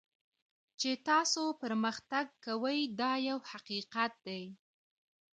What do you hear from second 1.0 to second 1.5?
تاسو